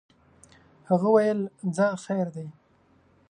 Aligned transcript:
هغه 0.89 1.07
ویل 1.15 1.39
ځه 1.75 1.87
خیر 2.05 2.27
دی. 2.35 2.47